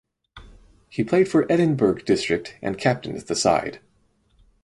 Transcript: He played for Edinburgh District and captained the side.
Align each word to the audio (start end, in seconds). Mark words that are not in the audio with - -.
He 0.89 1.03
played 1.03 1.27
for 1.29 1.45
Edinburgh 1.47 2.05
District 2.05 2.55
and 2.63 2.75
captained 2.75 3.21
the 3.21 3.35
side. 3.35 3.81